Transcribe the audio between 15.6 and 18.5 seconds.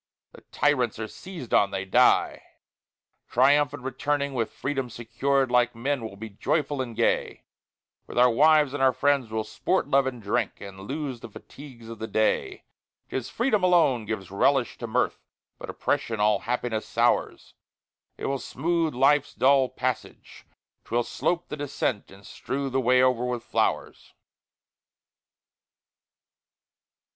oppression all happiness sours; It will